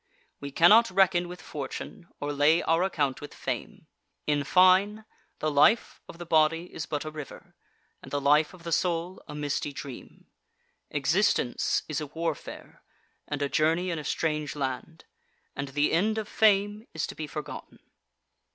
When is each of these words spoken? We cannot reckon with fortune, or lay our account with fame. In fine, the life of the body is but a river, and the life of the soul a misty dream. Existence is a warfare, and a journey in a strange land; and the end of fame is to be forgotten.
We 0.39 0.49
cannot 0.49 0.89
reckon 0.89 1.27
with 1.27 1.43
fortune, 1.43 2.07
or 2.19 2.33
lay 2.33 2.63
our 2.63 2.81
account 2.81 3.21
with 3.21 3.35
fame. 3.35 3.85
In 4.25 4.43
fine, 4.43 5.05
the 5.37 5.51
life 5.51 6.01
of 6.09 6.17
the 6.17 6.25
body 6.25 6.73
is 6.73 6.87
but 6.87 7.05
a 7.05 7.11
river, 7.11 7.53
and 8.01 8.09
the 8.09 8.19
life 8.19 8.51
of 8.55 8.63
the 8.63 8.71
soul 8.71 9.21
a 9.27 9.35
misty 9.35 9.71
dream. 9.71 10.25
Existence 10.89 11.83
is 11.87 12.01
a 12.01 12.07
warfare, 12.07 12.81
and 13.27 13.43
a 13.43 13.47
journey 13.47 13.91
in 13.91 13.99
a 13.99 14.03
strange 14.03 14.55
land; 14.55 15.05
and 15.55 15.67
the 15.67 15.91
end 15.91 16.17
of 16.17 16.27
fame 16.27 16.87
is 16.95 17.05
to 17.05 17.13
be 17.13 17.27
forgotten. 17.27 17.77